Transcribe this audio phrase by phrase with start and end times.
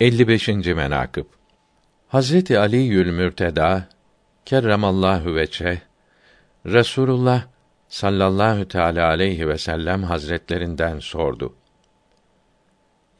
[0.00, 0.48] 55.
[0.48, 1.24] menakıb
[2.08, 3.88] Hazreti Ali Yül Mürteda
[4.44, 5.82] kerremallahu veçhe
[6.66, 7.42] Resulullah
[7.88, 11.54] sallallahu teala aleyhi ve sellem hazretlerinden sordu.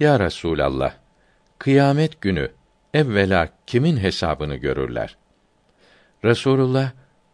[0.00, 0.94] Ya Resulallah,
[1.58, 2.50] kıyamet günü
[2.94, 5.16] evvela kimin hesabını görürler?
[6.24, 6.90] Resulullah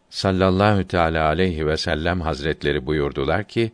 [0.09, 3.71] sallallahu teala aleyhi ve sellem hazretleri buyurdular ki: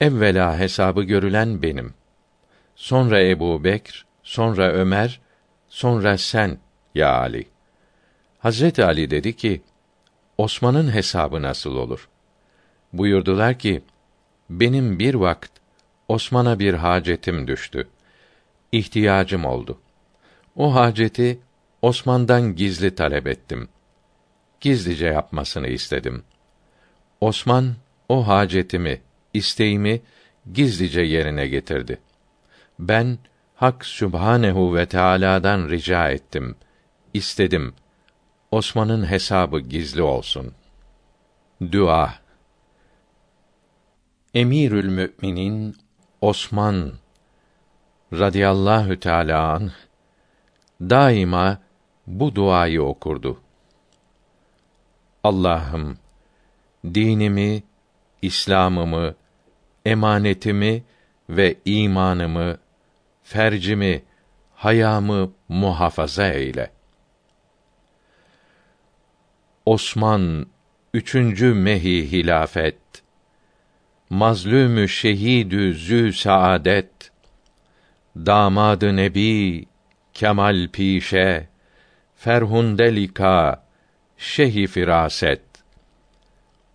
[0.00, 1.94] Evvela hesabı görülen benim.
[2.76, 5.20] Sonra Ebu Bekr, sonra Ömer,
[5.68, 6.58] sonra sen
[6.94, 7.48] ya Ali.
[8.38, 9.62] Hazreti Ali dedi ki,
[10.38, 12.08] Osman'ın hesabı nasıl olur?
[12.92, 13.82] Buyurdular ki,
[14.50, 15.50] benim bir vakt
[16.08, 17.88] Osman'a bir hacetim düştü.
[18.72, 19.78] İhtiyacım oldu.
[20.56, 21.38] O haceti
[21.82, 23.68] Osman'dan gizli talep ettim.
[24.60, 26.24] Gizlice yapmasını istedim.
[27.20, 27.74] Osman
[28.08, 29.00] o hacetimi,
[29.34, 30.00] isteğimi
[30.52, 31.98] gizlice yerine getirdi.
[32.78, 33.18] Ben
[33.56, 36.56] Hak Sübhanehu ve Teala'dan rica ettim.
[37.14, 37.74] istedim.
[38.50, 40.52] Osman'ın hesabı gizli olsun.
[41.72, 42.14] Dua
[44.34, 45.76] Emirül Müminin
[46.20, 46.92] Osman
[48.12, 49.72] radıyallahu teâlâ anh,
[50.80, 51.58] daima
[52.06, 53.40] bu duayı okurdu.
[55.24, 55.98] Allah'ım
[56.84, 57.62] dinimi,
[58.22, 59.14] İslam'ımı,
[59.84, 60.84] emanetimi
[61.30, 62.58] ve imanımı,
[63.26, 64.02] fercimi,
[64.54, 66.70] hayamı muhafaza eyle.
[69.66, 70.46] Osman
[70.94, 72.78] üçüncü mehi hilafet.
[74.10, 77.10] Mazlûmü şehidü zü saadet
[78.16, 79.64] damadı nebi
[80.14, 81.48] kemal pişe.
[82.16, 83.64] Ferhunde lika
[84.16, 85.42] şehi firaset.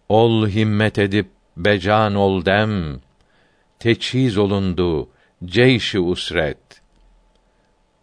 [0.09, 3.01] Ol himmet edip becan ol dem.
[3.79, 5.09] Teçhiz olundu
[5.45, 6.81] ceyşi usret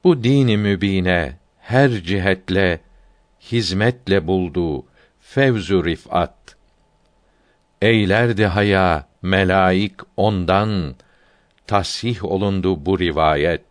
[0.05, 2.81] bu dini mübine her cihetle
[3.41, 4.87] hizmetle buldu
[5.21, 6.57] fevzu rifat.
[7.83, 10.95] Eylerdi haya melaik ondan
[11.67, 13.65] tasih olundu bu rivayet.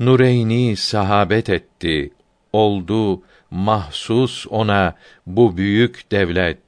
[0.00, 2.12] Nureyni sahabet etti
[2.52, 4.94] oldu mahsus ona
[5.26, 6.62] bu büyük devlet.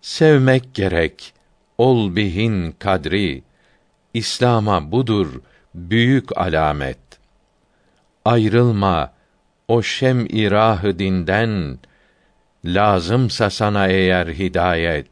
[0.00, 1.32] Sevmek gerek
[1.78, 3.47] ol bihin kadri
[4.18, 5.40] İslam'a budur
[5.74, 6.98] büyük alamet.
[8.24, 9.12] Ayrılma
[9.68, 11.78] o şem irahı dinden
[12.64, 15.10] lazımsa sana eğer hidayet.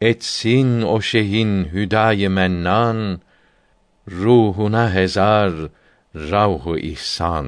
[0.00, 3.20] Etsin o şeyhin hüdayı mennan
[4.10, 5.52] ruhuna hezar
[6.14, 7.46] ravhu ihsan